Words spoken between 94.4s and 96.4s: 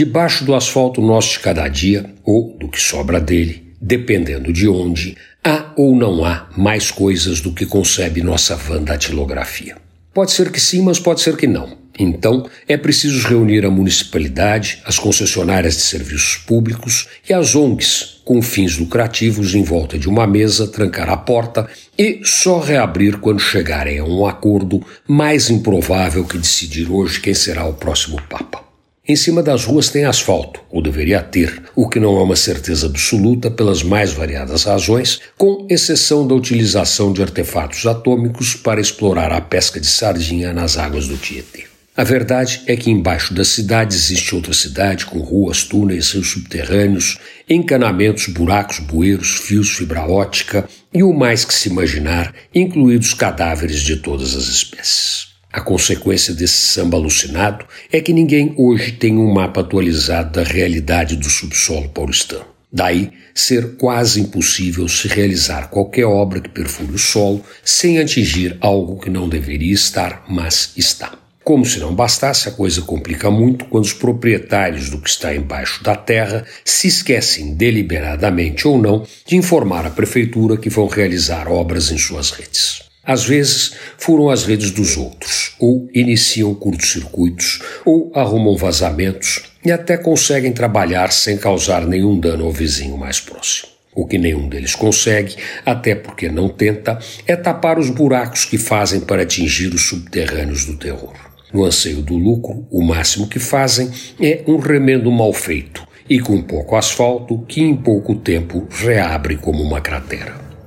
deles consegue, até porque